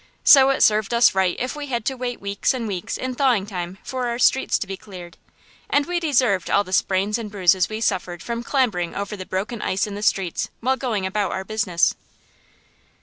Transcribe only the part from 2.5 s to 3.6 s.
and weeks in thawing